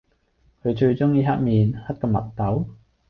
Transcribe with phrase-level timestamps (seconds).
[0.63, 2.65] 佢最鍾意黑面，黑過墨斗